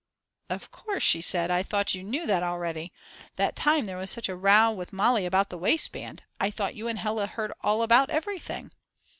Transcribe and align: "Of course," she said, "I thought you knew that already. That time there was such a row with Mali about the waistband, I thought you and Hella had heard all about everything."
"Of 0.49 0.71
course," 0.71 1.03
she 1.03 1.21
said, 1.21 1.51
"I 1.51 1.61
thought 1.61 1.93
you 1.93 2.01
knew 2.03 2.25
that 2.25 2.41
already. 2.41 2.91
That 3.35 3.55
time 3.55 3.85
there 3.85 3.97
was 3.99 4.09
such 4.09 4.29
a 4.29 4.35
row 4.35 4.71
with 4.71 4.91
Mali 4.91 5.27
about 5.27 5.51
the 5.51 5.59
waistband, 5.59 6.23
I 6.39 6.49
thought 6.49 6.73
you 6.73 6.87
and 6.87 6.97
Hella 6.97 7.27
had 7.27 7.35
heard 7.35 7.53
all 7.61 7.83
about 7.83 8.09
everything." 8.09 8.71